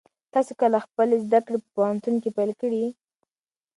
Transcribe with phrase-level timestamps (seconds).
[0.33, 2.83] تاسو کله خپلې زده کړې په پوهنتون کې پیل کړې؟